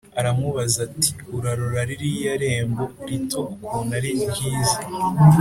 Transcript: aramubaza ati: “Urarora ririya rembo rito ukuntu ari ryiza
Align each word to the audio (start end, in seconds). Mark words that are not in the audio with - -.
aramubaza 0.19 0.77
ati: 0.87 1.09
“Urarora 1.35 1.81
ririya 1.89 2.33
rembo 2.41 2.83
rito 3.07 3.39
ukuntu 3.53 3.91
ari 3.99 4.09
ryiza 4.29 4.77